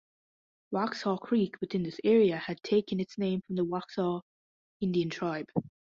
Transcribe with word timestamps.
Waxhaw 0.73 1.19
Creek 1.21 1.61
within 1.61 1.83
this 1.83 1.99
area 2.03 2.35
had 2.37 2.63
taken 2.63 2.99
its 2.99 3.19
name 3.19 3.41
from 3.45 3.55
the 3.55 3.63
Waxhaw 3.63 4.21
Indian 4.79 5.11
tribe. 5.11 5.45